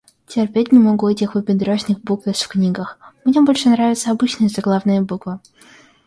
[0.25, 2.97] Терпеть не могу этих выпендрёжных буквиц в книгах.
[3.23, 5.37] Мне больше нравятся обычные заглавные буквы